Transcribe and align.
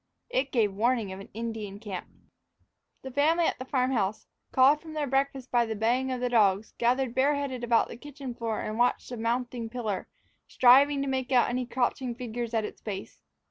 It 0.31 0.51
gave 0.51 0.73
warning 0.73 1.13
of 1.13 1.19
an 1.19 1.29
Indian 1.31 1.79
camp. 1.79 2.07
The 3.03 3.11
family 3.11 3.45
at 3.45 3.59
the 3.59 3.65
farm 3.65 3.91
house, 3.91 4.25
called 4.51 4.81
from 4.81 4.93
their 4.93 5.05
breakfast 5.05 5.51
by 5.51 5.67
the 5.67 5.75
baying 5.75 6.11
of 6.11 6.19
the 6.19 6.27
dogs, 6.27 6.73
gathered 6.79 7.13
bareheaded 7.13 7.63
about 7.63 7.87
the 7.87 7.95
kitchen 7.97 8.33
door 8.33 8.61
and 8.61 8.79
watched 8.79 9.09
the 9.09 9.17
mounting 9.17 9.69
pillar, 9.69 10.07
striving 10.47 11.03
to 11.03 11.07
make 11.07 11.31
out 11.31 11.49
any 11.49 11.67
crouching 11.67 12.15
figures 12.15 12.55
at 12.55 12.65
its 12.65 12.81
base. 12.81 13.21